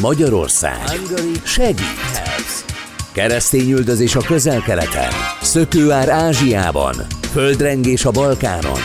[0.00, 1.00] Magyarország
[1.44, 2.64] segít.
[3.12, 5.10] Keresztényüldözés a közel-keleten,
[5.42, 6.94] szökőár Ázsiában,
[7.32, 8.80] földrengés a Balkánon,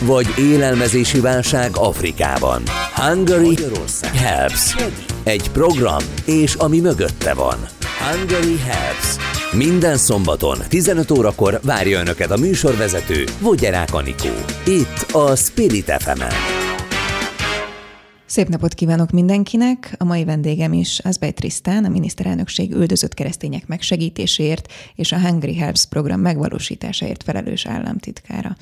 [0.00, 2.62] vagy élelmezési válság Afrikában.
[2.94, 3.58] Hungary
[4.14, 4.74] Helps.
[5.24, 7.56] Egy program, és ami mögötte van.
[7.98, 9.16] Hungary Helps.
[9.52, 14.34] Minden szombaton 15 órakor várja Önöket a műsorvezető Vogyerák Anikó.
[14.64, 16.59] Itt a Spirit fm -en.
[18.30, 19.94] Szép napot kívánok mindenkinek!
[19.98, 25.86] A mai vendégem is Azbej Trisztán, a miniszterelnökség üldözött keresztények megsegítéséért és a Hungry Helps
[25.86, 28.56] program megvalósításáért felelős államtitkára.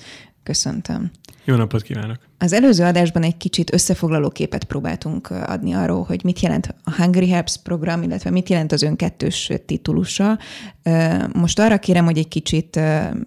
[0.48, 1.10] Köszöntöm.
[1.44, 2.16] Jó napot kívánok!
[2.38, 7.28] Az előző adásban egy kicsit összefoglaló képet próbáltunk adni arról, hogy mit jelent a Hungry
[7.28, 10.38] Helps program, illetve mit jelent az ön kettős titulusa.
[11.32, 12.80] Most arra kérem, hogy egy kicsit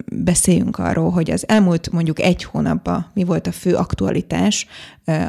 [0.05, 4.67] beszéljünk arról, hogy az elmúlt mondjuk egy hónapban mi volt a fő aktualitás,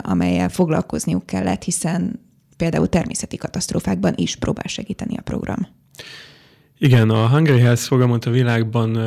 [0.03, 2.21] amelyel foglalkozniuk kellett, hiszen
[2.57, 5.67] például természeti katasztrófákban is próbál segíteni a program.
[6.79, 8.99] Igen, a Hungry Health programot a világban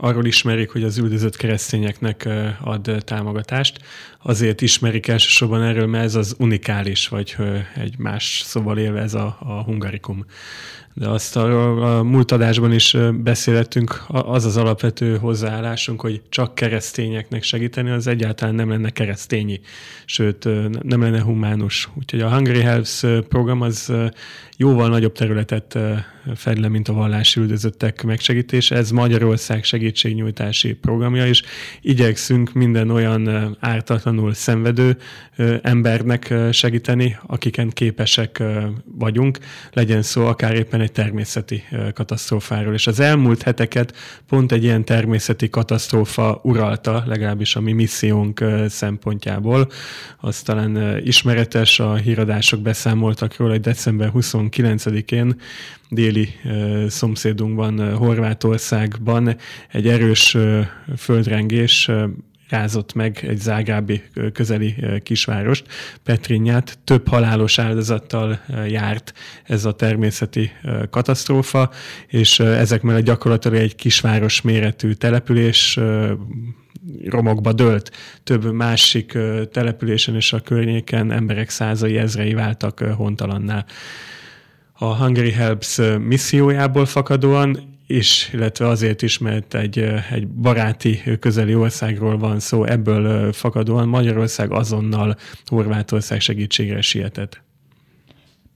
[0.00, 2.28] arról ismerik, hogy az üldözött keresztényeknek
[2.60, 3.80] ad támogatást.
[4.22, 7.36] Azért ismerik elsősorban erről, mert ez az unikális, vagy
[7.74, 10.24] egy más szóval élve ez a, a hungarikum
[10.98, 17.42] de azt a, a múlt adásban is beszéltünk, az az alapvető hozzáállásunk, hogy csak keresztényeknek
[17.42, 19.60] segíteni, az egyáltalán nem lenne keresztényi,
[20.04, 20.44] sőt
[20.82, 21.88] nem lenne humánus.
[21.94, 23.92] Úgyhogy a Hungry Health program az
[24.56, 25.78] jóval nagyobb területet
[26.34, 28.76] fed le, mint a vallási üldözöttek megsegítése.
[28.76, 31.42] Ez Magyarország segítségnyújtási programja is.
[31.80, 33.56] Igyekszünk minden olyan
[34.08, 34.96] ártatlanul szenvedő
[35.62, 38.42] embernek segíteni, akiken képesek
[38.84, 39.38] vagyunk,
[39.72, 41.62] legyen szó akár éppen egy természeti
[41.94, 42.74] katasztrófáról.
[42.74, 43.96] És az elmúlt heteket
[44.28, 49.68] pont egy ilyen természeti katasztrófa uralta, legalábbis a mi missziónk szempontjából.
[50.20, 55.40] Az talán ismeretes, a híradások beszámoltak róla, hogy december 29-én
[55.90, 56.28] déli
[56.88, 59.36] szomszédunkban, Horvátországban
[59.72, 60.36] egy erős
[60.96, 61.90] földrengés
[62.48, 65.66] rázott meg egy zágrábi közeli kisvárost,
[66.02, 66.78] Petrinyát.
[66.84, 69.12] Több halálos áldozattal járt
[69.44, 70.50] ez a természeti
[70.90, 71.70] katasztrófa,
[72.06, 75.78] és ezek mellett gyakorlatilag egy kisváros méretű település
[77.04, 77.90] romokba dőlt.
[78.24, 79.18] Több másik
[79.52, 83.64] településen és a környéken emberek százai, ezrei váltak hontalanná.
[84.72, 89.78] A Hungary Helps missziójából fakadóan is, illetve azért is, mert egy,
[90.10, 97.46] egy baráti közeli országról van szó, ebből fakadóan Magyarország azonnal Horvátország segítségre sietett.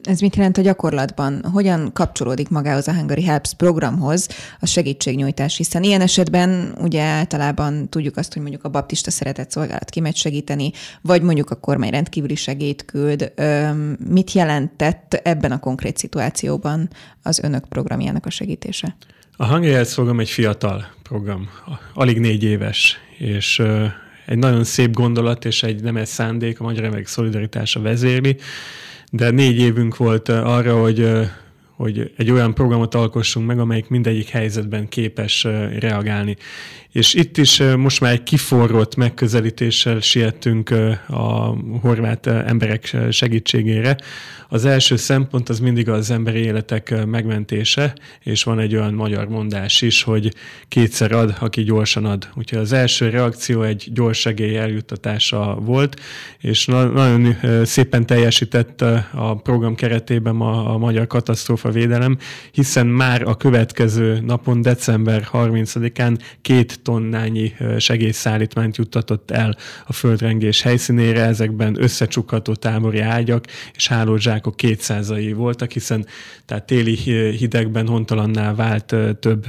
[0.02, 1.44] Ez mit jelent a gyakorlatban?
[1.52, 4.28] Hogyan kapcsolódik magához a Hungary Helps programhoz
[4.60, 5.56] a segítségnyújtás?
[5.56, 10.70] Hiszen ilyen esetben ugye általában tudjuk azt, hogy mondjuk a baptista szeretett szolgálat kimegy segíteni,
[11.02, 13.32] vagy mondjuk a kormány rendkívüli segít küld.
[14.08, 16.88] Mit jelentett ebben a konkrét szituációban
[17.22, 18.96] az önök programjának a segítése?
[19.42, 21.48] A Health program egy fiatal program,
[21.94, 23.62] alig négy éves, és
[24.26, 28.36] egy nagyon szép gondolat, és egy nemes szándék, a magyar emberek szolidaritása vezérli,
[29.10, 31.08] de négy évünk volt arra, hogy
[31.76, 35.44] hogy egy olyan programot alkossunk meg, amelyik mindegyik helyzetben képes
[35.78, 36.36] reagálni.
[36.92, 40.70] És itt is most már egy kiforrott megközelítéssel siettünk
[41.08, 43.96] a horvát emberek segítségére.
[44.48, 49.82] Az első szempont az mindig az emberi életek megmentése, és van egy olyan magyar mondás
[49.82, 50.34] is, hogy
[50.68, 52.28] kétszer ad, aki gyorsan ad.
[52.34, 56.00] Úgyhogy az első reakció egy gyors segély eljuttatása volt,
[56.38, 58.80] és nagyon szépen teljesített
[59.12, 62.18] a program keretében a, a Magyar Katasztrófa Védelem,
[62.50, 69.56] hiszen már a következő napon, december 30-án két tonnányi segélyszállítmányt juttatott el
[69.86, 73.44] a földrengés helyszínére, ezekben összecsukható tábori ágyak
[73.74, 76.06] és hálózsákok kétszázai voltak, hiszen
[76.44, 76.94] tehát téli
[77.30, 79.46] hidegben hontalanná vált több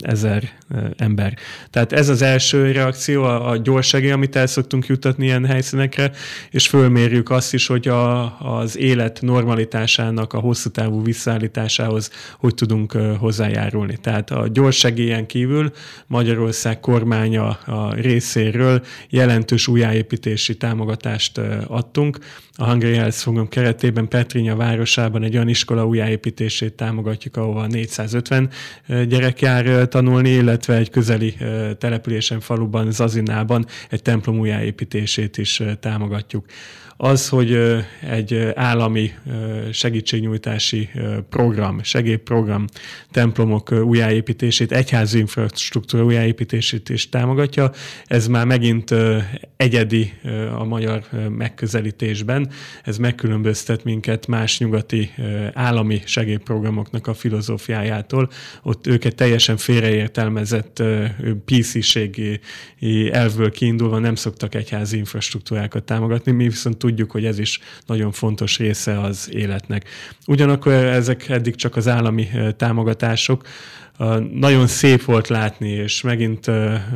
[0.00, 0.50] ezer
[0.96, 1.36] ember.
[1.70, 6.10] Tehát ez az első reakció, a, gyors segély, amit el szoktunk jutatni ilyen helyszínekre,
[6.50, 12.92] és fölmérjük azt is, hogy a, az élet normalitásának a hosszú távú visszaállításához hogy tudunk
[13.18, 13.96] hozzájárulni.
[13.96, 15.72] Tehát a gyors segélyen kívül
[16.06, 22.18] Magyarország Magyarország kormánya a részéről jelentős újjáépítési támogatást adtunk.
[22.60, 28.50] A Hungary Program keretében Petrinya városában egy olyan iskola újjáépítését támogatjuk, ahova 450
[28.86, 31.36] gyerek jár tanulni, illetve egy közeli
[31.78, 36.44] településen, faluban, Zazinában egy templom újjáépítését is támogatjuk.
[37.02, 37.58] az, hogy
[38.10, 39.12] egy állami
[39.72, 40.88] segítségnyújtási
[41.28, 42.64] program, segélyprogram,
[43.10, 47.70] templomok újjáépítését, egyházi infrastruktúra újjáépítését is támogatja,
[48.06, 48.94] ez már megint
[49.56, 50.12] egyedi
[50.58, 52.49] a magyar megközelítésben.
[52.84, 55.10] Ez megkülönböztet minket más nyugati
[55.52, 58.30] állami segélyprogramoknak a filozófiájától.
[58.62, 60.82] Ott őket teljesen félreértelmezett
[61.44, 62.40] PC-ségi
[63.12, 68.58] elvből kiindulva nem szoktak egyházi infrastruktúrákat támogatni, mi viszont tudjuk, hogy ez is nagyon fontos
[68.58, 69.88] része az életnek.
[70.26, 73.46] Ugyanakkor ezek eddig csak az állami támogatások,
[74.32, 76.46] nagyon szép volt látni, és megint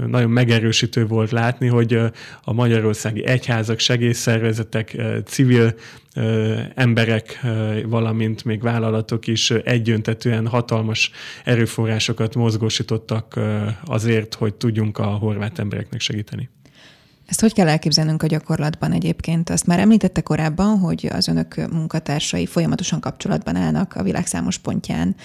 [0.07, 1.99] nagyon megerősítő volt látni, hogy
[2.43, 5.75] a magyarországi egyházak, segélyszervezetek, civil
[6.75, 7.41] emberek,
[7.87, 11.11] valamint még vállalatok is egyöntetően hatalmas
[11.45, 13.41] erőforrásokat mozgósítottak
[13.85, 16.49] azért, hogy tudjunk a horvát embereknek segíteni.
[17.27, 19.51] Ezt hogy kell elképzelnünk a gyakorlatban egyébként?
[19.51, 25.17] Azt már említette korábban, hogy az önök munkatársai folyamatosan kapcsolatban állnak a világ számos pontján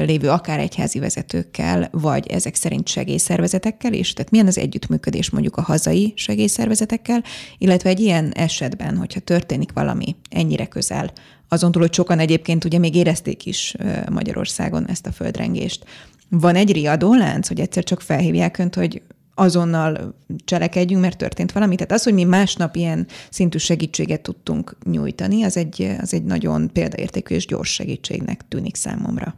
[0.00, 4.12] lévő akár egyházi vezetőkkel, vagy ezek szerint segélyszervezetekkel is?
[4.12, 7.22] Tehát milyen az együttműködés mondjuk a hazai segélyszervezetekkel,
[7.58, 11.12] illetve egy ilyen esetben, hogyha történik valami ennyire közel,
[11.48, 13.74] azon túl, hogy sokan egyébként ugye még érezték is
[14.10, 15.84] Magyarországon ezt a földrengést.
[16.28, 19.02] Van egy riadólánc, hogy egyszer csak felhívják önt, hogy
[19.38, 20.14] azonnal
[20.44, 21.74] cselekedjünk, mert történt valami.
[21.74, 26.70] Tehát az, hogy mi másnap ilyen szintű segítséget tudtunk nyújtani, az egy, az egy nagyon
[26.72, 29.34] példaértékű és gyors segítségnek tűnik számomra.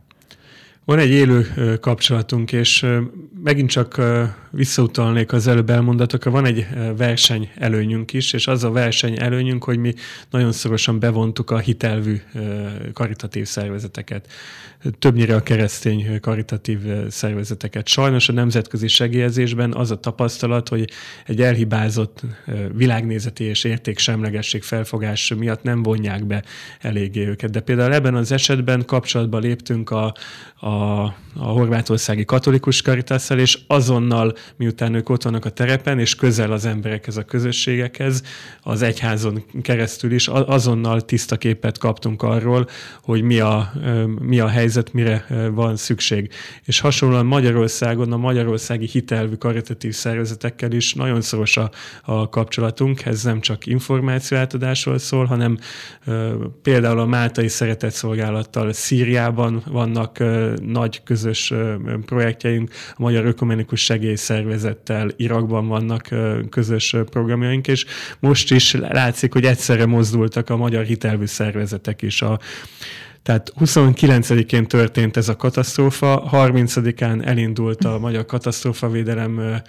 [0.90, 1.46] Van egy élő
[1.81, 2.87] kapcsolatunk, és
[3.42, 4.00] megint csak
[4.50, 6.66] visszautalnék az előbb elmondatokra, van egy
[6.96, 9.94] verseny előnyünk is, és az a verseny előnyünk, hogy mi
[10.31, 12.20] nagyon szorosan bevontuk a hitelvű
[12.92, 14.26] karitatív szervezeteket,
[14.98, 16.78] többnyire a keresztény karitatív
[17.08, 17.88] szervezeteket.
[17.88, 20.90] Sajnos a nemzetközi segélyezésben az a tapasztalat, hogy
[21.26, 22.22] egy elhibázott
[22.75, 26.44] világnézeti és értéksemlegesség felfogás miatt nem vonják be
[26.81, 27.50] eléggé őket.
[27.50, 30.14] De például ebben az esetben kapcsolatba léptünk a,
[30.54, 36.52] a, a horvátországi katolikus karitasszal, és azonnal miután ők ott vannak a terepen, és közel
[36.52, 38.22] az emberekhez, a közösségekhez,
[38.62, 42.68] az egyházon keresztül is azonnal tiszta képet kaptunk arról,
[43.02, 43.72] hogy mi a,
[44.20, 46.30] mi a helyzet, mire van szükség.
[46.64, 51.70] És hasonlóan Magyarországon a magyarországi hitelvű karitatív szervezetekkel is nagyon szoros a,
[52.02, 53.04] a kapcsolatunk.
[53.04, 55.58] Ez nem csak információátadásról szól, hanem
[56.62, 60.18] például a Máltai Szeretetszolgálattal Szíriában vannak
[60.66, 61.52] nagy közös
[62.04, 66.08] projektjeink, a Magyar Ökumenikus Segélyszervezet szervezettel Irakban vannak
[66.50, 67.84] közös programjaink, és
[68.18, 72.22] most is látszik, hogy egyszerre mozdultak a magyar hitelvű szervezetek is.
[72.22, 72.38] A
[73.22, 79.62] tehát 29-én történt ez a katasztrófa, 30-án elindult a Magyar Katasztrófavédelem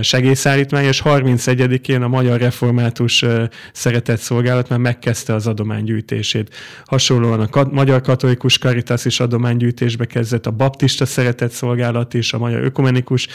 [0.00, 3.24] segélyszállítmány, és 31-én a Magyar Református
[3.72, 6.54] Szeretett Szolgálat már megkezdte az adománygyűjtését.
[6.84, 12.64] Hasonlóan a Magyar Katolikus Caritas is adománygyűjtésbe kezdett, a Baptista Szeretett Szolgálat is, a Magyar
[12.64, 13.26] Ökumenikus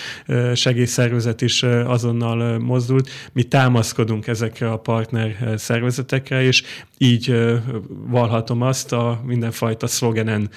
[0.54, 3.10] Segélyszervezet is azonnal mozdult.
[3.34, 6.64] Mi támaszkodunk ezekre a partner szervezetekre, és
[7.02, 7.52] így
[8.08, 10.50] valhatom azt a mindenfajta szlogenen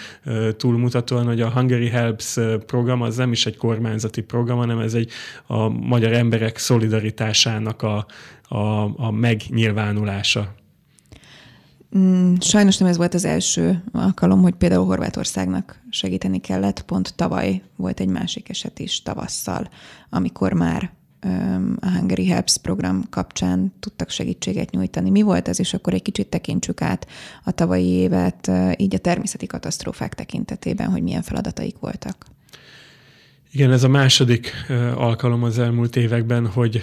[0.56, 5.10] túlmutatóan, hogy a Hungary Helps program az nem is egy kormányzati program, hanem ez egy
[5.46, 8.06] a magyar emberek szolidaritásának a,
[8.48, 10.54] a, a megnyilvánulása.
[11.98, 16.82] Mm, sajnos nem ez volt az első alkalom, hogy például Horvátországnak segíteni kellett.
[16.82, 19.68] Pont tavaly volt egy másik eset is tavasszal,
[20.10, 20.92] amikor már
[21.80, 25.10] a Hungary Helps program kapcsán tudtak segítséget nyújtani.
[25.10, 27.06] Mi volt ez, és akkor egy kicsit tekintsük át
[27.44, 32.16] a tavalyi évet, így a természeti katasztrófák tekintetében, hogy milyen feladataik voltak.
[33.54, 34.52] Igen, ez a második
[34.94, 36.82] alkalom az elmúlt években, hogy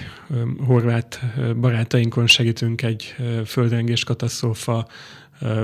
[0.66, 1.20] horvát
[1.60, 3.16] barátainkon segítünk egy
[3.46, 4.88] földrengés katasztrófa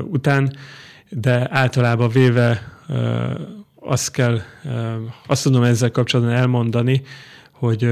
[0.04, 0.56] után,
[1.10, 2.62] de általában véve
[3.76, 4.40] azt kell,
[5.28, 7.02] azt tudom ezzel kapcsolatban elmondani,
[7.52, 7.90] hogy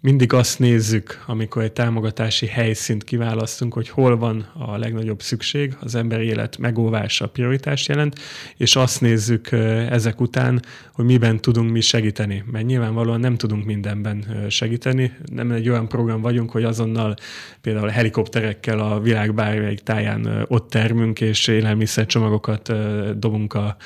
[0.00, 5.94] mindig azt nézzük, amikor egy támogatási helyszínt kiválasztunk, hogy hol van a legnagyobb szükség, az
[5.94, 8.18] emberi élet megóvása prioritást jelent,
[8.56, 9.52] és azt nézzük
[9.90, 10.62] ezek után,
[10.92, 12.44] hogy miben tudunk mi segíteni.
[12.52, 15.12] Mert nyilvánvalóan nem tudunk mindenben segíteni.
[15.32, 17.14] Nem egy olyan program vagyunk, hogy azonnal
[17.60, 22.72] például helikopterekkel a világ bármelyik táján ott termünk, és élelmiszercsomagokat
[23.18, 23.76] dobunk a,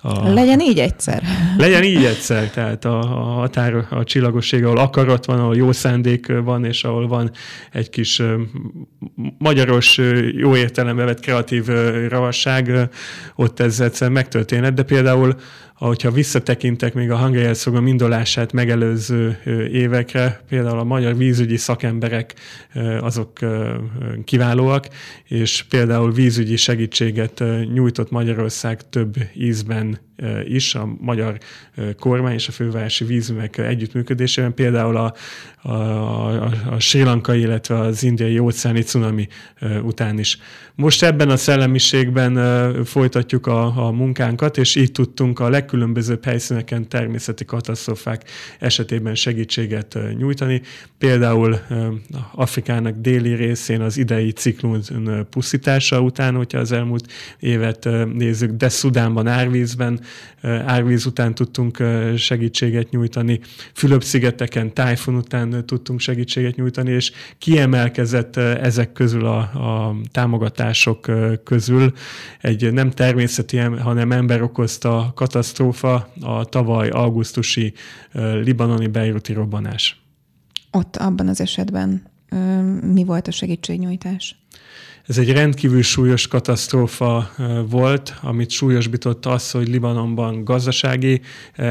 [0.00, 0.28] a...
[0.28, 1.22] Legyen így egyszer.
[1.56, 2.50] Legyen így egyszer.
[2.50, 7.08] Tehát a, a határ, a csillagosség, ahol akarat van, ahol jó szándék van, és ahol
[7.08, 7.30] van
[7.72, 8.22] egy kis
[9.38, 9.98] magyaros,
[10.32, 11.66] jó értelembe vett kreatív
[12.08, 12.88] ravasság,
[13.34, 15.36] ott ez egyszer megtörténhet, de például
[15.82, 19.38] ahogyha visszatekintek még a hangerjelszolga indulását megelőző
[19.72, 22.34] évekre, például a magyar vízügyi szakemberek
[23.00, 23.38] azok
[24.24, 24.88] kiválóak,
[25.24, 29.98] és például vízügyi segítséget nyújtott Magyarország több ízben
[30.44, 31.38] is a magyar
[31.98, 35.14] kormány és a fővárosi vízümek együttműködésében, például a,
[35.62, 39.28] a, a, a sri lankai, illetve az indiai óceáni cunami
[39.82, 40.38] után is.
[40.74, 47.44] Most ebben a szellemiségben folytatjuk a, a munkánkat, és így tudtunk a legkülönbözőbb helyszíneken természeti
[47.44, 48.24] katasztrofák
[48.58, 50.62] esetében segítséget nyújtani.
[50.98, 51.58] Például
[52.32, 54.82] Afrikának déli részén az idei ciklon
[55.30, 60.00] pusztítása után, hogyha az elmúlt évet nézzük, de Szudánban árvízben
[60.42, 61.82] árvíz után tudtunk
[62.16, 63.40] segítséget nyújtani,
[63.72, 71.10] Fülöp-szigeteken tájfun után tudtunk segítséget nyújtani, és kiemelkezett ezek közül a, a támogatások
[71.44, 71.92] közül
[72.40, 75.61] egy nem természeti, hanem ember okozta katasztrófa,
[76.20, 77.72] a tavaly augusztusi
[78.42, 80.02] libanoni beiruti robbanás.
[80.70, 82.02] Ott abban az esetben
[82.92, 84.36] mi volt a segítségnyújtás?
[85.06, 87.30] Ez egy rendkívül súlyos katasztrófa
[87.68, 91.20] volt, amit súlyosbított az, hogy Libanonban gazdasági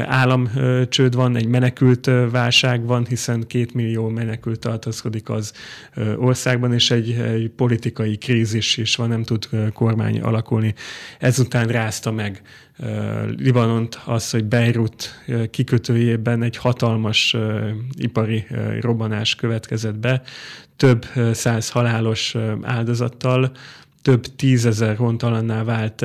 [0.06, 5.52] államcsőd van, egy menekült válság van, hiszen két millió menekült tartozkodik az
[6.16, 10.74] országban, és egy, egy politikai krízis is van, nem tud kormány alakulni.
[11.18, 12.42] Ezután rázta meg
[13.36, 17.36] Libanont az, hogy Beirut kikötőjében egy hatalmas
[17.96, 18.46] ipari
[18.80, 20.22] robbanás következett be,
[20.76, 23.52] több száz halálos áldozattal,
[24.02, 26.04] több tízezer hontalanná vált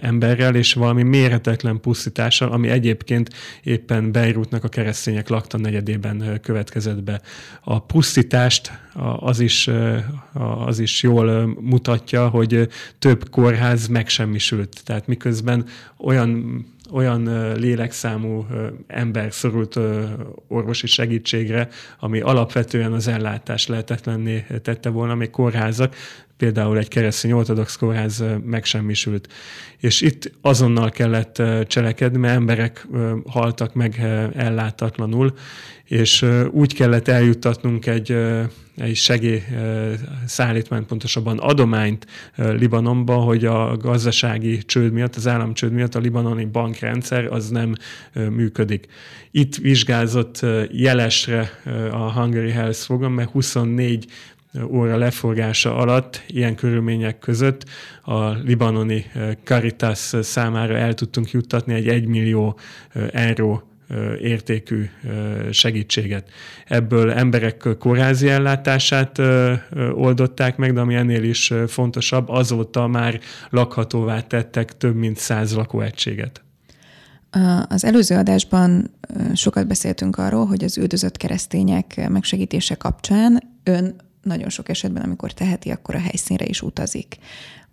[0.00, 3.30] emberrel, és valami méretetlen pusztítással, ami egyébként
[3.62, 7.20] éppen Beirutnak a keresztények lakta negyedében következett be.
[7.60, 8.72] A pusztítást
[9.20, 9.70] az is,
[10.66, 14.80] az is jól mutatja, hogy több kórház megsemmisült.
[14.84, 15.66] Tehát miközben
[15.98, 18.46] olyan olyan lélekszámú
[18.86, 19.78] ember szorult
[20.48, 25.94] orvosi segítségre, ami alapvetően az ellátás lehetetlenné tette volna, még kórházak,
[26.36, 29.32] például egy keresztény ortodox kórház megsemmisült.
[29.78, 32.86] És itt azonnal kellett cselekedni, mert emberek
[33.26, 33.98] haltak meg
[34.34, 35.34] ellátatlanul,
[35.84, 38.16] és úgy kellett eljuttatnunk egy,
[38.76, 39.42] egy segély
[40.86, 47.48] pontosabban adományt Libanonba, hogy a gazdasági csőd miatt, az államcsőd miatt a libanoni bankrendszer az
[47.48, 47.74] nem
[48.14, 48.86] működik.
[49.30, 51.50] Itt vizsgázott jelesre
[51.90, 54.06] a Hungary Health program, mert 24
[54.70, 57.64] óra leforgása alatt, ilyen körülmények között
[58.02, 59.06] a libanoni
[59.44, 62.58] Caritas számára el tudtunk juttatni egy 1 millió
[63.12, 63.68] euró
[64.20, 64.88] értékű
[65.50, 66.28] segítséget.
[66.66, 69.18] Ebből emberek kórházi ellátását
[69.92, 73.20] oldották meg, de ami ennél is fontosabb, azóta már
[73.50, 76.42] lakhatóvá tettek több mint száz lakóegységet.
[77.68, 78.90] Az előző adásban
[79.34, 85.70] sokat beszéltünk arról, hogy az üldözött keresztények megsegítése kapcsán ön nagyon sok esetben, amikor teheti,
[85.70, 87.16] akkor a helyszínre is utazik.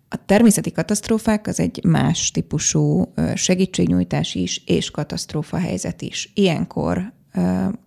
[0.10, 6.31] A természeti katasztrófák az egy más típusú segítségnyújtás is, és katasztrófa helyzet is.
[6.34, 7.13] Ilyenkor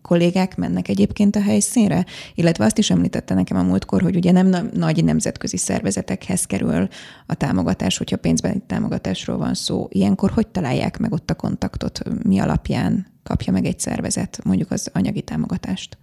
[0.02, 2.04] kollégák mennek egyébként a helyszínre,
[2.35, 6.88] illetve azt is említette nekem a múltkor, hogy ugye nem nagy nemzetközi szervezetekhez kerül
[7.26, 9.87] a támogatás, hogyha pénzbeni támogatásról van szó.
[9.90, 14.90] Ilyenkor hogy találják meg ott a kontaktot, mi alapján kapja meg egy szervezet mondjuk az
[14.92, 15.99] anyagi támogatást?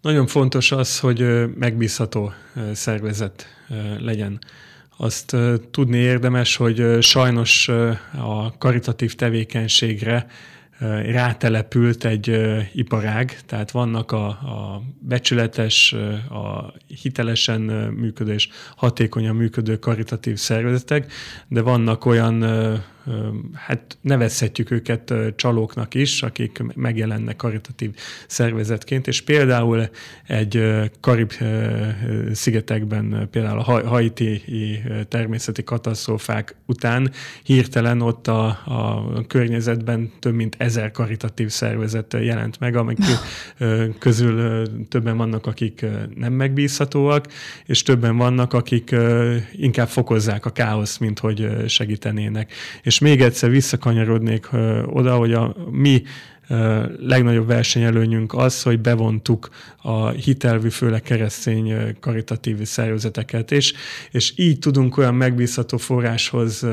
[0.00, 2.32] Nagyon fontos az, hogy megbízható
[2.72, 3.46] szervezet
[3.98, 4.38] legyen.
[4.96, 5.36] Azt
[5.70, 7.68] tudni érdemes, hogy sajnos
[8.18, 10.26] a karitatív tevékenységre
[11.04, 12.40] rátelepült egy
[12.72, 15.92] iparág, tehát vannak a, a becsületes,
[16.30, 17.60] a hitelesen
[17.96, 21.12] működő és hatékonyan működő karitatív szervezetek,
[21.48, 22.44] de vannak olyan
[23.54, 27.90] hát nevezhetjük őket csalóknak is, akik megjelennek karitatív
[28.26, 29.88] szervezetként, és például
[30.26, 30.62] egy
[31.00, 31.32] Karib
[32.32, 34.42] szigetekben, például a haiti
[35.08, 37.10] természeti katasztrófák után
[37.42, 42.98] hirtelen ott a, a környezetben több mint ezer karitatív szervezet jelent meg, amik
[43.98, 47.26] közül többen vannak, akik nem megbízhatóak,
[47.64, 48.94] és többen vannak, akik
[49.52, 52.52] inkább fokozzák a káoszt, mint hogy segítenének.
[52.82, 54.48] És és még egyszer visszakanyarodnék
[54.86, 56.02] oda, hogy a mi
[56.98, 59.48] legnagyobb versenyelőnyünk az, hogy bevontuk
[59.82, 63.72] a hitelvű, főleg keresztény karitatív szervezeteket, és,
[64.10, 66.66] és így tudunk olyan megbízható forráshoz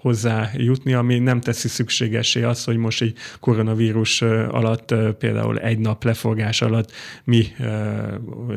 [0.00, 6.04] hozzá jutni, ami nem teszi szükségesé azt, hogy most egy koronavírus alatt, például egy nap
[6.04, 6.92] leforgás alatt
[7.24, 7.46] mi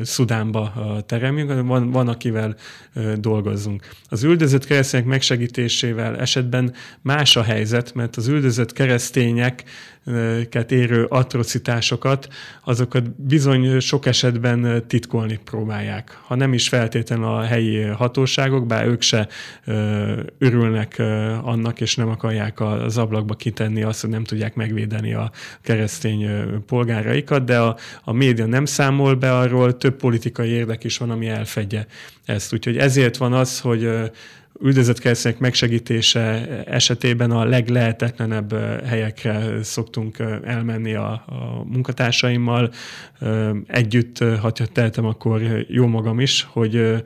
[0.02, 0.72] Szudánba
[1.06, 2.56] teremjünk, van, van akivel
[3.18, 3.88] dolgozzunk.
[4.08, 9.64] Az üldözött keresztények megsegítésével esetben más a helyzet, mert az üldözött keresztények
[10.68, 12.28] érő atrocitásokat,
[12.64, 16.18] azokat bizony sok esetben titkolni próbálják.
[16.26, 19.28] Ha nem is feltétlenül a helyi hatóságok, bár ők se
[20.38, 21.02] örülnek
[21.42, 25.30] annak, és nem akarják az ablakba kitenni azt, hogy nem tudják megvédeni a
[25.62, 26.28] keresztény
[26.66, 31.28] polgáraikat, de a, a média nem számol be arról, több politikai érdek is van, ami
[31.28, 31.86] elfedje
[32.24, 32.52] ezt.
[32.52, 33.88] Úgyhogy ezért van az, hogy
[34.60, 42.70] üldözött keresztények megsegítése esetében a leglehetetlenebb helyekre szoktunk elmenni a, a munkatársaimmal.
[43.66, 47.02] Együtt, ha tehetem, akkor jó magam is, hogy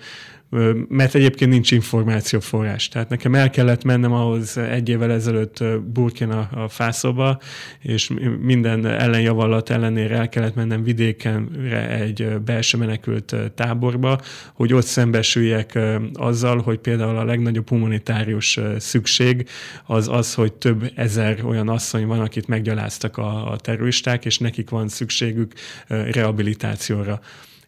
[0.88, 2.88] mert egyébként nincs információforrás.
[2.88, 7.40] Tehát nekem el kellett mennem ahhoz egy évvel ezelőtt Burkina a Fászóba,
[7.80, 14.20] és minden ellenjavallat ellenére el kellett mennem vidékenre egy belső menekült táborba,
[14.54, 15.78] hogy ott szembesüljek
[16.12, 19.48] azzal, hogy például a legnagyobb humanitárius szükség
[19.86, 24.70] az az, hogy több ezer olyan asszony van, akit meggyaláztak a, a terroristák, és nekik
[24.70, 25.52] van szükségük
[25.88, 27.20] rehabilitációra.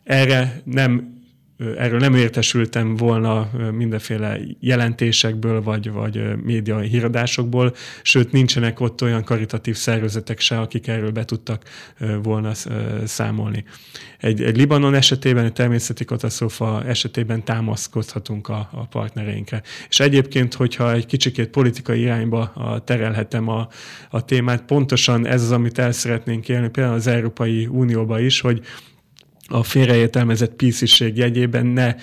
[0.05, 1.19] Erre nem
[1.77, 9.77] erről nem értesültem volna mindenféle jelentésekből, vagy, vagy média híradásokból, sőt nincsenek ott olyan karitatív
[9.77, 11.63] szervezetek se, akik erről be tudtak
[12.23, 12.53] volna
[13.05, 13.65] számolni.
[14.19, 19.63] Egy, egy Libanon esetében, egy természeti katasztrófa esetében támaszkodhatunk a, a partnereinkre.
[19.89, 22.53] És egyébként, hogyha egy kicsikét politikai irányba
[22.85, 23.69] terelhetem a,
[24.11, 28.61] a témát, pontosan ez az, amit el szeretnénk élni, például az Európai Unióba is, hogy
[29.53, 31.95] a félreértelmezett písziség jegyében ne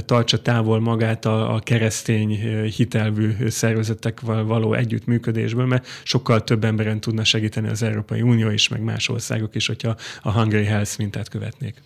[0.00, 2.28] tartsa távol magát a, a keresztény
[2.76, 8.82] hitelvű szervezetekkel való együttműködésből, mert sokkal több emberen tudna segíteni az Európai Unió is, meg
[8.82, 11.82] más országok is, hogyha a Hungary Health mintát követnék.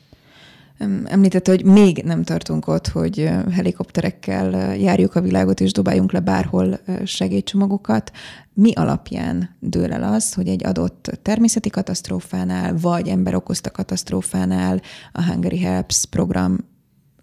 [1.04, 6.80] Említette, hogy még nem tartunk ott, hogy helikopterekkel járjuk a világot és dobáljunk le bárhol
[7.04, 8.12] segédcsomagokat.
[8.54, 14.80] Mi alapján dől el az, hogy egy adott természeti katasztrófánál, vagy ember okozta katasztrófánál
[15.12, 16.58] a Hungary Helps program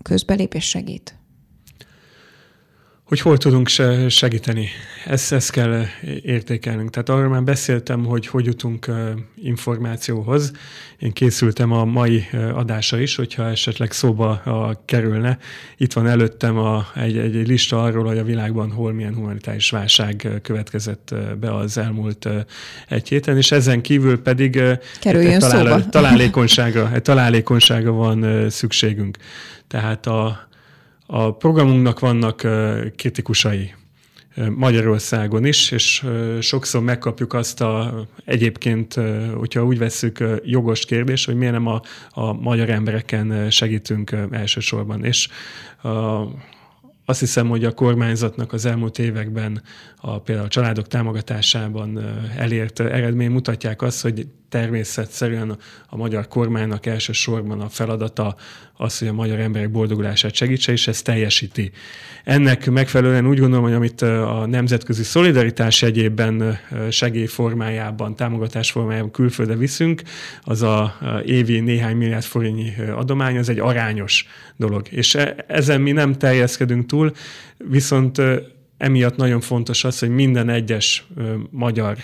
[0.01, 1.22] közbelép és segít?
[3.13, 3.69] Hogy hol tudunk
[4.09, 4.67] segíteni.
[5.05, 5.85] Ezt, ezt kell
[6.21, 6.89] értékelnünk.
[6.89, 8.91] Tehát arról már beszéltem, hogy hogy jutunk
[9.35, 10.51] információhoz.
[10.99, 15.37] Én készültem a mai adása is, hogyha esetleg szóba a, kerülne.
[15.77, 20.29] Itt van előttem a, egy, egy lista arról, hogy a világban hol milyen humanitáris válság
[20.41, 22.29] következett be az elmúlt
[22.87, 24.61] egy héten, és ezen kívül pedig
[24.99, 25.75] Kerüljön talál, szóba.
[26.93, 29.17] egy találékonyságra van szükségünk.
[29.67, 30.51] Tehát a,
[31.05, 32.47] a programunknak vannak
[32.95, 33.73] kritikusai
[34.55, 36.05] Magyarországon is, és
[36.39, 38.93] sokszor megkapjuk azt a egyébként,
[39.35, 45.05] hogyha úgy veszük, jogos kérdés, hogy miért nem a, a magyar embereken segítünk elsősorban.
[45.05, 45.27] És
[45.81, 46.21] a,
[47.05, 49.61] azt hiszem, hogy a kormányzatnak az elmúlt években
[49.97, 51.99] a, például a családok támogatásában
[52.37, 55.57] elért eredmény mutatják azt, hogy természetszerűen
[55.89, 58.35] a magyar kormánynak elsősorban a feladata
[58.77, 61.71] az, hogy a magyar emberek boldogulását segítse, és ezt teljesíti.
[62.23, 69.55] Ennek megfelelően úgy gondolom, hogy amit a nemzetközi szolidaritás egyébben segély formájában, támogatás formájában külföldre
[69.55, 70.01] viszünk,
[70.41, 74.87] az a évi néhány milliárd forintnyi adomány, az egy arányos dolog.
[74.89, 77.11] És e, ezen mi nem terjeszkedünk túl,
[77.57, 78.21] viszont
[78.77, 81.07] emiatt nagyon fontos az, hogy minden egyes
[81.49, 81.97] magyar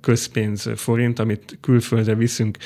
[0.00, 2.56] közpénz forint, amit külföldre viszünk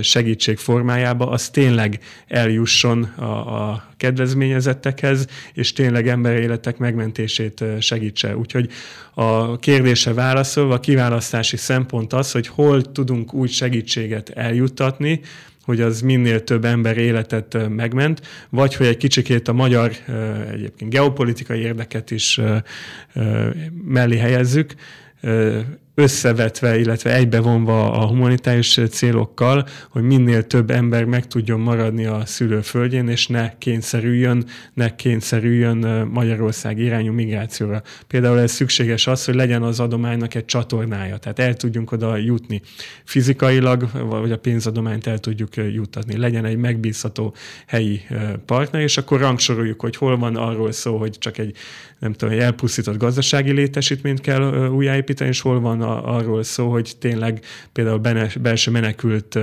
[0.00, 3.24] segítség formájába, az tényleg eljusson a,
[3.70, 8.36] a kedvezményezettekhez, és tényleg emberéletek megmentését segítse.
[8.36, 8.70] Úgyhogy
[9.14, 15.20] a kérdése válaszolva, a kiválasztási szempont az, hogy hol tudunk úgy segítséget eljuttatni,
[15.68, 19.92] hogy az minél több ember életet megment, vagy hogy egy kicsikét a magyar
[20.52, 22.40] egyébként geopolitikai érdeket is
[23.84, 24.74] mellé helyezzük,
[25.98, 33.08] összevetve, illetve egybevonva a humanitárius célokkal, hogy minél több ember meg tudjon maradni a szülőföldjén,
[33.08, 37.82] és ne kényszerüljön, ne kényszerüljön Magyarország irányú migrációra.
[38.06, 42.60] Például ez szükséges az, hogy legyen az adománynak egy csatornája, tehát el tudjunk oda jutni.
[43.04, 46.16] Fizikailag, vagy a pénzadományt el tudjuk juttatni.
[46.16, 47.34] Legyen egy megbízható
[47.66, 48.00] helyi
[48.46, 51.56] partner, és akkor rangsoroljuk, hogy hol van arról szó, hogy csak egy
[51.98, 57.40] nem tudom, egy elpusztított gazdasági létesítményt kell újjáépíteni, és hol van arról szó, hogy tényleg
[57.72, 58.00] például
[58.40, 59.38] belső menekült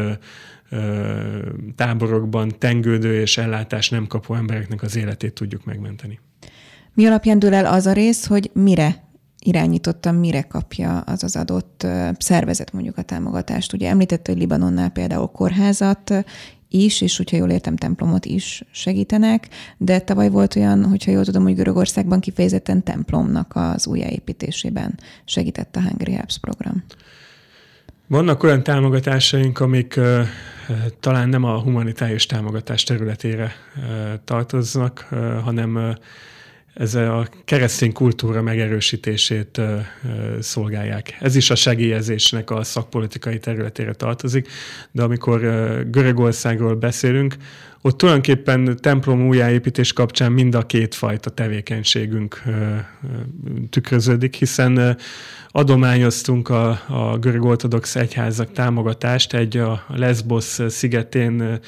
[1.75, 6.19] táborokban tengődő és ellátás nem kapó embereknek az életét tudjuk megmenteni.
[6.93, 9.03] Mi alapján dől el az a rész, hogy mire
[9.39, 13.73] irányítottan mire kapja az az adott szervezet mondjuk a támogatást.
[13.73, 16.25] Ugye említette, hogy Libanonnál például kórházat
[16.69, 19.47] is, és hogyha jól értem, templomot is segítenek,
[19.77, 25.81] de tavaly volt olyan, hogyha jól tudom, hogy Görögországban kifejezetten templomnak az újjáépítésében segített a
[25.81, 26.83] Hungry Helps program.
[28.07, 30.21] Vannak olyan támogatásaink, amik uh,
[30.99, 33.83] talán nem a humanitárius támogatás területére uh,
[34.23, 35.95] tartoznak, uh, hanem
[36.75, 39.61] ez a keresztény kultúra megerősítését
[40.39, 41.17] szolgálják.
[41.19, 44.47] Ez is a segélyezésnek a szakpolitikai területére tartozik,
[44.91, 45.39] de amikor
[45.89, 47.35] Görögországról beszélünk,
[47.85, 52.41] ott tulajdonképpen templom újjáépítés kapcsán mind a két fajta tevékenységünk
[53.69, 54.97] tükröződik, hiszen
[55.47, 61.59] adományoztunk a, a görög ortodox egyházak támogatást egy a Lesbos szigetén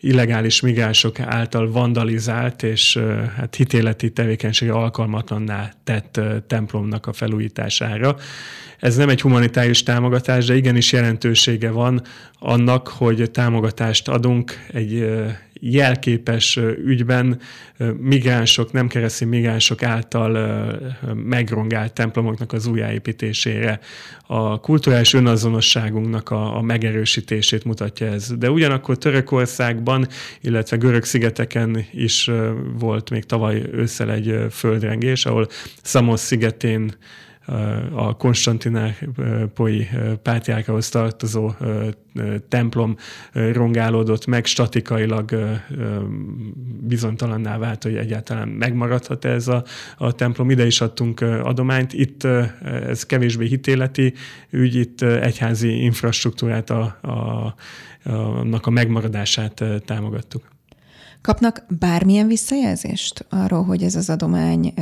[0.00, 2.98] illegális migránsok által vandalizált és
[3.36, 8.16] hát hitéleti tevékenység alkalmatlanná tett templomnak a felújítására.
[8.78, 12.02] Ez nem egy humanitárius támogatás, de igenis jelentősége van
[12.46, 15.06] annak, hogy támogatást adunk egy
[15.60, 17.40] jelképes ügyben
[17.98, 20.78] migránsok, nem keresztény migránsok által
[21.14, 23.80] megrongált templomoknak az újjáépítésére.
[24.26, 28.32] A kulturális önazonosságunknak a, a megerősítését mutatja ez.
[28.38, 30.06] De ugyanakkor Törökországban,
[30.40, 32.30] illetve Görög-szigeteken is
[32.78, 35.48] volt még tavaly ősszel egy földrengés, ahol
[35.82, 36.94] Szamos szigetén
[37.94, 39.88] a Konstantinápolyi
[40.22, 41.52] pátriárkához tartozó
[42.48, 42.96] templom
[43.52, 45.56] rongálódott meg, statikailag
[46.80, 49.64] bizonytalanná vált, hogy egyáltalán megmaradhat ez a,
[49.96, 50.50] a templom.
[50.50, 51.92] Ide is adtunk adományt.
[51.92, 52.24] Itt
[52.62, 54.14] ez kevésbé hitéleti
[54.50, 57.54] ügy, itt egyházi infrastruktúrát, a, a,
[58.10, 60.53] annak a megmaradását támogattuk.
[61.24, 64.72] Kapnak bármilyen visszajelzést arról, hogy ez az adomány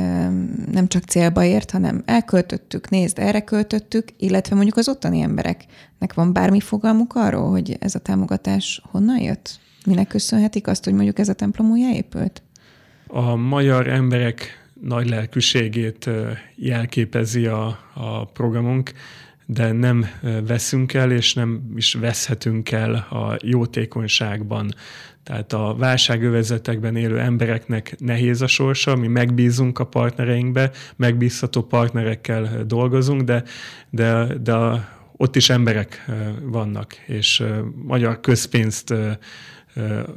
[0.71, 6.33] nem csak célba ért, hanem elköltöttük, nézd, erre költöttük, illetve mondjuk az ottani embereknek van
[6.33, 9.59] bármi fogalmuk arról, hogy ez a támogatás honnan jött?
[9.85, 12.41] Minek köszönhetik azt, hogy mondjuk ez a templom újjáépült?
[13.07, 16.09] A magyar emberek nagy lelkűségét
[16.55, 18.91] jelképezi a, a programunk,
[19.45, 20.05] de nem
[20.47, 24.73] veszünk el, és nem is veszhetünk el a jótékonyságban.
[25.23, 33.21] Tehát a válságövezetekben élő embereknek nehéz a sorsa, mi megbízunk a partnereinkbe, megbízható partnerekkel dolgozunk,
[33.21, 33.43] de,
[33.89, 34.53] de, de
[35.17, 36.05] ott is emberek
[36.41, 37.43] vannak, és
[37.75, 38.93] magyar közpénzt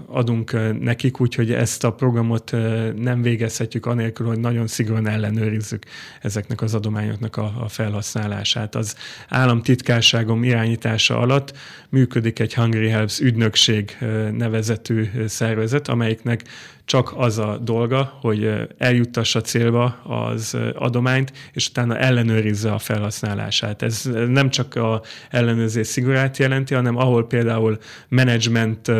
[0.07, 2.51] adunk nekik, úgyhogy ezt a programot
[2.97, 5.85] nem végezhetjük anélkül, hogy nagyon szigorúan ellenőrizzük
[6.21, 8.75] ezeknek az adományoknak a, felhasználását.
[8.75, 8.97] Az
[9.29, 11.57] államtitkárságom irányítása alatt
[11.89, 13.97] működik egy Hungry Helps ügynökség
[14.33, 16.43] nevezetű szervezet, amelyiknek
[16.87, 23.83] csak az a dolga, hogy eljuttassa célba az adományt, és utána ellenőrizze a felhasználását.
[23.83, 28.93] Ez nem csak a ellenőrzés szigorát jelenti, hanem ahol például menedzsment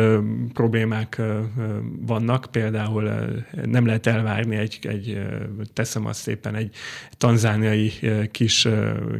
[0.53, 1.21] problémák
[2.05, 3.11] vannak, például
[3.65, 5.21] nem lehet elvárni egy, egy
[5.73, 6.75] teszem azt szépen, egy
[7.17, 7.91] tanzániai
[8.31, 8.67] kis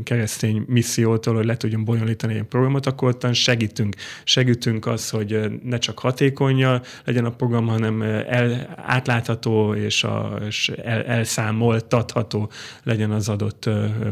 [0.03, 3.95] keresztény missziótól, hogy le tudjon bonyolítani egy programot, akkor ottan segítünk.
[4.23, 10.69] Segítünk az, hogy ne csak hatékonya legyen a program, hanem el, átlátható és, a, és
[10.83, 12.51] el, elszámoltatható
[12.83, 13.69] legyen az adott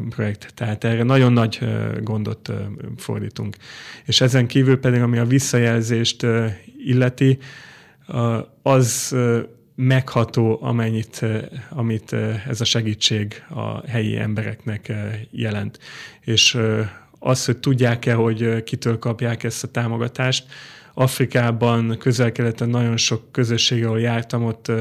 [0.10, 0.54] projekt.
[0.54, 1.60] Tehát erre nagyon nagy
[2.02, 2.52] gondot
[2.98, 3.56] fordítunk.
[4.06, 6.26] És ezen kívül pedig, ami a visszajelzést
[6.78, 7.38] illeti,
[8.62, 9.16] az
[9.76, 11.26] megható, amennyit,
[11.70, 12.16] amit
[12.48, 14.94] ez a segítség a helyi embereknek
[15.32, 15.80] jelent.
[16.22, 16.58] És
[17.20, 20.46] az, hogy tudják-e, hogy kitől kapják ezt a támogatást,
[20.98, 24.72] Afrikában, közel-keleten nagyon sok közösség, ahol jártam, ott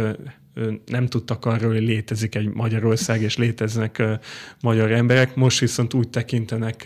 [0.86, 4.02] nem tudtak arról, hogy létezik egy Magyarország, és léteznek
[4.60, 5.34] magyar emberek.
[5.34, 6.84] Most viszont úgy tekintenek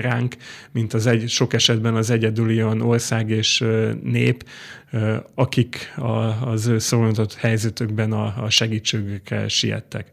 [0.00, 0.36] ránk,
[0.72, 3.64] mint az egy, sok esetben az egyedüli olyan ország és
[4.02, 4.44] nép,
[5.34, 5.94] akik
[6.40, 10.12] az ő szolgáltatott helyzetükben a, a segítségükkel siettek.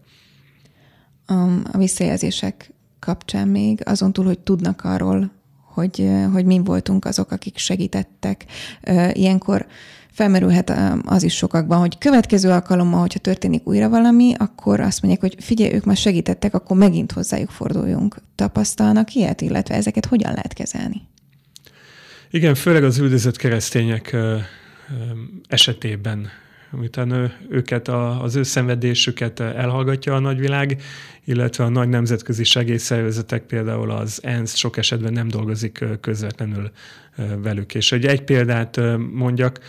[1.72, 5.32] A visszajelzések kapcsán még azon túl, hogy tudnak arról,
[5.76, 8.46] hogy, hogy mi voltunk azok, akik segítettek.
[9.12, 9.66] Ilyenkor
[10.12, 10.74] felmerülhet
[11.06, 15.74] az is sokakban, hogy következő alkalommal, hogyha történik újra valami, akkor azt mondják, hogy figyelj,
[15.74, 18.16] ők már segítettek, akkor megint hozzájuk forduljunk.
[18.36, 21.02] Tapasztalnak ilyet, illetve ezeket hogyan lehet kezelni?
[22.32, 24.16] Igen, főleg az üldözött keresztények
[25.48, 26.28] esetében
[26.76, 30.82] miután őket, a, az ő szenvedésüket elhallgatja a nagyvilág,
[31.26, 36.72] illetve a nagy nemzetközi segélyszervezetek, például az ENSZ sok esetben nem dolgozik közvetlenül
[37.42, 37.76] velük.
[37.76, 38.80] És hogy egy példát
[39.12, 39.60] mondjak,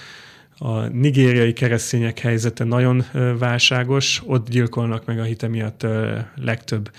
[0.58, 3.04] a nigériai keresztények helyzete nagyon
[3.38, 5.86] válságos, ott gyilkolnak meg a hite miatt
[6.36, 6.90] legtöbb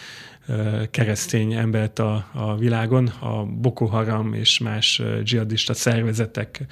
[0.92, 3.08] keresztény embert a, a világon.
[3.08, 6.66] A Boko Haram és más dzsihadista szervezetek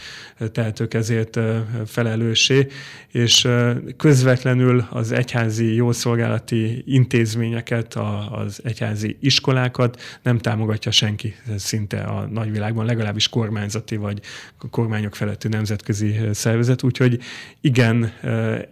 [0.51, 1.39] tehetők ezért
[1.85, 2.67] felelőssé,
[3.11, 3.47] és
[3.97, 7.93] közvetlenül az egyházi jószolgálati intézményeket,
[8.31, 14.21] az egyházi iskolákat nem támogatja senki szinte a nagyvilágban, legalábbis kormányzati vagy
[14.69, 16.83] kormányok feletti nemzetközi szervezet.
[16.83, 17.19] Úgyhogy
[17.61, 18.13] igen,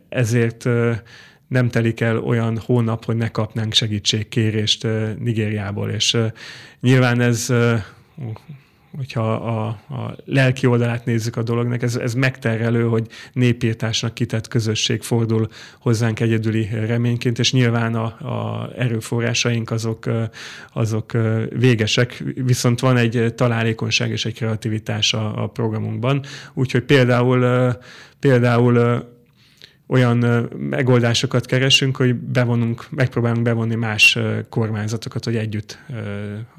[0.09, 0.69] ezért
[1.53, 4.87] nem telik el olyan hónap, hogy ne kapnánk segítségkérést
[5.19, 6.17] Nigériából, és
[6.79, 7.53] nyilván ez
[8.97, 15.01] hogyha a, a lelki oldalát nézzük a dolognak, ez, ez megterelő, hogy népírtásnak kitett közösség
[15.01, 15.47] fordul
[15.79, 20.09] hozzánk egyedüli reményként, és nyilván a, a erőforrásaink azok,
[20.73, 21.11] azok
[21.49, 27.71] végesek, viszont van egy találékonyság és egy kreativitás a, a programunkban, úgyhogy például
[28.19, 29.03] például
[29.87, 34.17] olyan megoldásokat keresünk, hogy bevonunk, megpróbálunk bevonni más
[34.49, 35.79] kormányzatokat, hogy együtt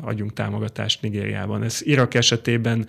[0.00, 1.62] adjunk támogatást Nigériában.
[1.62, 2.86] Ez Irak esetében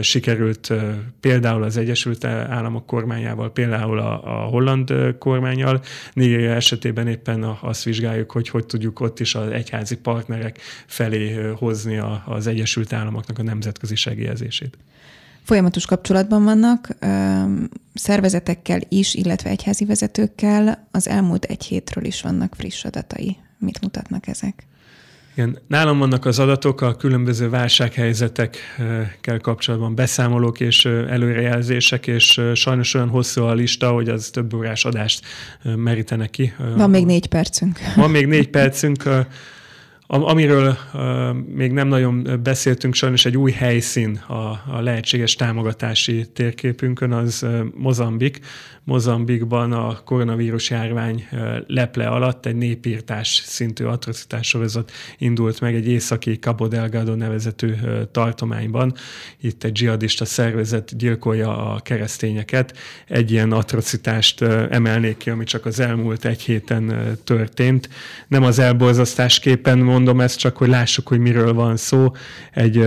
[0.00, 0.72] sikerült
[1.20, 5.82] például az Egyesült Államok kormányával, például a, a holland kormányjal.
[6.12, 12.00] Nigéria esetében éppen azt vizsgáljuk, hogy hogy tudjuk ott is az egyházi partnerek felé hozni
[12.24, 14.76] az Egyesült Államoknak a nemzetközi segélyezését
[15.44, 16.88] folyamatos kapcsolatban vannak
[17.94, 20.88] szervezetekkel is, illetve egyházi vezetőkkel.
[20.90, 23.36] Az elmúlt egy hétről is vannak friss adatai.
[23.58, 24.66] Mit mutatnak ezek?
[25.36, 33.08] Igen, nálam vannak az adatok a különböző válsághelyzetekkel kapcsolatban, beszámolók és előrejelzések, és sajnos olyan
[33.08, 35.24] hosszú a lista, hogy az több órás adást
[35.76, 36.52] merítenek ki.
[36.76, 37.78] Van még négy percünk.
[37.96, 39.02] Van még négy percünk.
[40.22, 40.76] Amiről
[41.54, 44.32] még nem nagyon beszéltünk, sajnos egy új helyszín a,
[44.76, 48.40] a lehetséges támogatási térképünkön, az Mozambik.
[48.86, 51.28] Mozambikban a koronavírus járvány
[51.66, 57.74] leple alatt egy népírtás szintű atrocitás sorozat indult meg egy északi Cabo Delgado nevezetű
[58.12, 58.94] tartományban.
[59.40, 62.76] Itt egy dzsihadista szervezet gyilkolja a keresztényeket.
[63.08, 67.88] Egy ilyen atrocitást emelnék ki, ami csak az elmúlt egy héten történt.
[68.28, 72.12] Nem az elborzasztás képen mondom ezt, csak hogy lássuk, hogy miről van szó.
[72.52, 72.86] Egy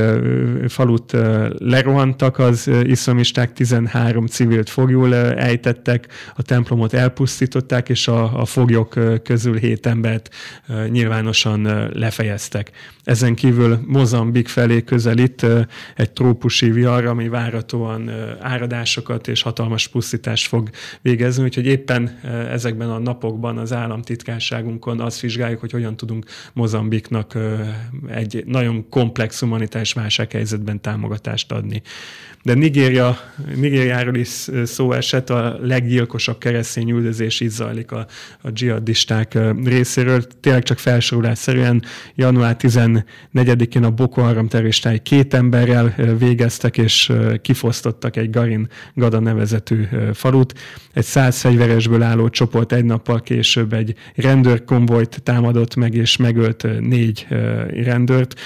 [0.67, 1.11] falut
[1.57, 8.95] lerohantak az iszlamisták, 13 civilt fogjul ejtett tettek, a templomot elpusztították, és a, a foglyok
[9.23, 10.29] közül hét embert
[10.89, 12.71] nyilvánosan lefejeztek.
[13.03, 15.45] Ezen kívül Mozambik felé közelít
[15.95, 20.69] egy trópusi vihar, ami váratóan áradásokat és hatalmas pusztítást fog
[21.01, 22.19] végezni, úgyhogy éppen
[22.51, 26.25] ezekben a napokban az államtitkárságunkon azt vizsgáljuk, hogy hogyan tudunk
[26.97, 27.37] Mozambiknak
[28.07, 31.81] egy nagyon komplex humanitárs válsághelyzetben támogatást adni.
[32.43, 33.17] De Nigéria,
[33.55, 38.05] Nigériáról is szó esett, a leggyilkosabb keresztény üldözés így zajlik a,
[38.41, 40.23] a dzsihadisták részéről.
[40.39, 41.83] Tényleg csak felsorolásszerűen
[42.15, 49.83] január 14-én a Boko Haram terroristái két emberrel végeztek, és kifosztottak egy Garin Gada nevezetű
[50.13, 50.53] falut.
[50.93, 57.27] Egy száz fegyveresből álló csoport egy nappal később egy rendőrkonvojt támadott meg, és megölt négy
[57.83, 58.39] rendőrt.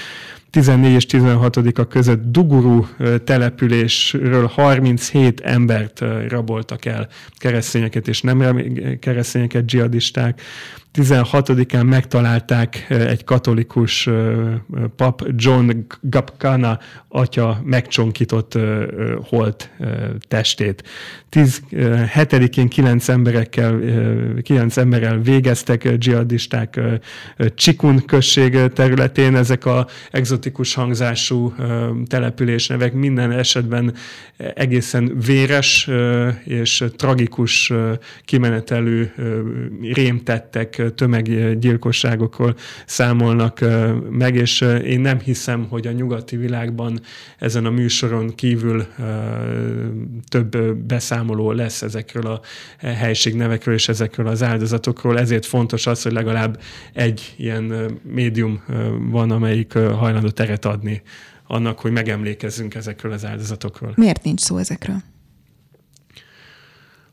[0.50, 2.86] 14 és 16-a között Duguru
[3.24, 8.62] településről 37 embert raboltak el, keresztényeket és nem
[9.00, 10.40] keresztényeket, dzsihadisták.
[10.94, 14.08] 16-án megtalálták egy katolikus
[14.96, 16.78] pap, John Gapkana
[17.08, 18.58] atya megcsonkított
[19.22, 19.70] holt
[20.28, 20.82] testét.
[21.30, 23.80] 7-én 9 emberekkel,
[24.42, 26.80] 9 emberrel végeztek dzsihadisták
[27.54, 29.36] Csikun község területén.
[29.36, 31.54] Ezek a egzotikus hangzású
[32.06, 33.94] településnevek minden esetben
[34.54, 35.90] egészen véres
[36.44, 37.72] és tragikus
[38.24, 39.12] kimenetelő
[39.92, 42.54] rémtettek tömeggyilkosságokról
[42.86, 43.64] számolnak
[44.10, 47.00] meg, és én nem hiszem, hogy a nyugati világban
[47.38, 48.86] ezen a műsoron kívül
[50.28, 52.40] több beszámoló lesz ezekről a
[52.78, 56.60] helységnevekről és ezekről az áldozatokról, ezért fontos az, hogy legalább
[56.92, 58.62] egy ilyen médium
[59.10, 61.02] van, amelyik hajlandó teret adni
[61.46, 63.92] annak, hogy megemlékezzünk ezekről az áldozatokról.
[63.96, 64.96] Miért nincs szó ezekről?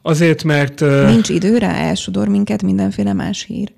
[0.02, 0.80] Azért, mert...
[1.06, 3.72] Nincs idő rá, elsodor minket mindenféle más hír.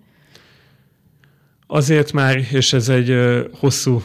[1.68, 3.16] Azért már, és ez egy
[3.60, 4.04] hosszú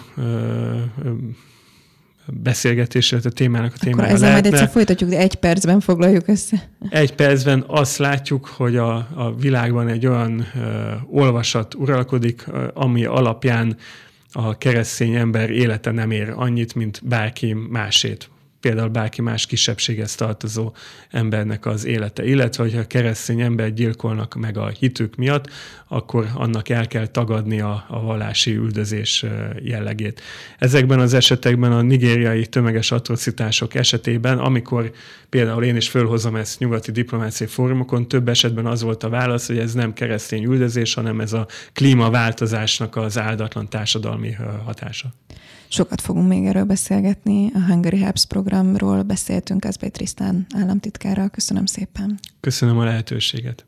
[2.27, 4.49] beszélgetés, a témának a témája Akkor ezzel lehetne.
[4.49, 6.71] majd egyszer folytatjuk, de egy percben foglaljuk össze.
[6.89, 13.77] Egy percben azt látjuk, hogy a, a világban egy olyan uh, olvasat uralkodik, ami alapján
[14.33, 18.31] a keresztény ember élete nem ér annyit, mint bárki másét
[18.67, 20.73] például bárki más kisebbséghez tartozó
[21.11, 22.25] embernek az élete.
[22.25, 25.51] Illetve, hogyha keresztény ember gyilkolnak meg a hitük miatt,
[25.89, 29.25] akkor annak el kell tagadni a, a vallási üldözés
[29.63, 30.21] jellegét.
[30.59, 34.93] Ezekben az esetekben a nigériai tömeges atrocitások esetében, amikor
[35.29, 39.59] például én is fölhozom ezt nyugati diplomáciai fórumokon, több esetben az volt a válasz, hogy
[39.59, 44.33] ez nem keresztény üldözés, hanem ez a klímaváltozásnak az áldatlan társadalmi
[44.65, 45.15] hatása.
[45.69, 47.51] Sokat fogunk még erről beszélgetni.
[47.55, 51.29] A Hungary Helps programról beszéltünk Eszbej Trisztán államtitkárral.
[51.29, 52.19] Köszönöm szépen.
[52.41, 53.65] Köszönöm a lehetőséget.